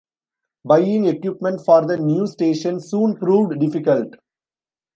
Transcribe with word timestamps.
Buying 0.65 1.05
equipment 1.05 1.63
for 1.63 1.85
the 1.85 1.95
new 1.95 2.25
station 2.25 2.79
soon 2.79 3.17
proved 3.17 3.59
difficult. 3.59 4.15